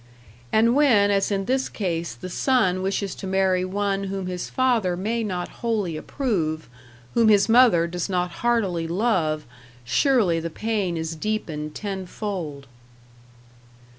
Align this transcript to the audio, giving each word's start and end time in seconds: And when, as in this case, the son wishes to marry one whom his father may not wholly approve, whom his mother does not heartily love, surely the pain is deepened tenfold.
And 0.51 0.73
when, 0.73 1.11
as 1.11 1.29
in 1.29 1.45
this 1.45 1.69
case, 1.69 2.15
the 2.15 2.27
son 2.27 2.81
wishes 2.81 3.13
to 3.13 3.27
marry 3.27 3.63
one 3.63 4.05
whom 4.05 4.25
his 4.25 4.49
father 4.49 4.97
may 4.97 5.23
not 5.23 5.47
wholly 5.61 5.95
approve, 5.95 6.67
whom 7.13 7.27
his 7.29 7.47
mother 7.47 7.85
does 7.85 8.09
not 8.09 8.31
heartily 8.41 8.87
love, 8.87 9.45
surely 9.85 10.39
the 10.39 10.49
pain 10.49 10.97
is 10.97 11.15
deepened 11.15 11.75
tenfold. 11.75 12.65